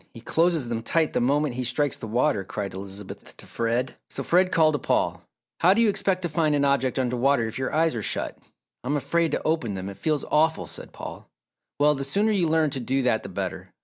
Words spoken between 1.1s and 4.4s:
the moment he strikes the water," cried Elizabeth to Fred. So